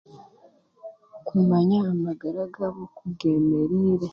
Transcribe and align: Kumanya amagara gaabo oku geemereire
Kumanya 1.27 1.77
amagara 1.93 2.41
gaabo 2.53 2.81
oku 2.85 3.03
geemereire 3.19 4.07